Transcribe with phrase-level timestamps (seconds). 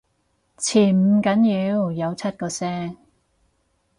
[0.57, 2.97] 潛唔緊要，有出過聲